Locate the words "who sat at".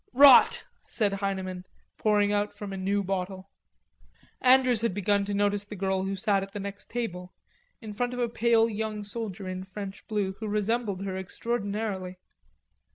6.05-6.53